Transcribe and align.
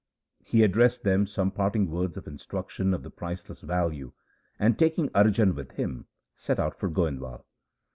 He 0.43 0.63
addressed 0.63 1.03
them 1.03 1.27
some 1.27 1.51
parting 1.51 1.91
words 1.91 2.17
of 2.17 2.25
instruction 2.25 2.91
of 2.95 3.05
priceless 3.15 3.61
value, 3.61 4.13
and 4.57 4.79
taking 4.79 5.09
Arjan 5.09 5.53
with 5.53 5.73
him 5.73 6.07
set 6.33 6.59
out 6.59 6.75
for 6.79 6.89
Goindwal. 6.89 7.43